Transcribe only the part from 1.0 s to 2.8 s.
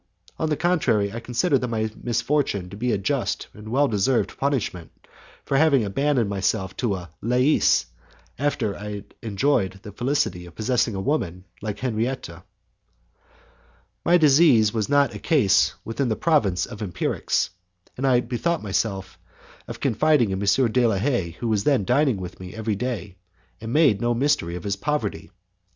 I considered that my misfortune to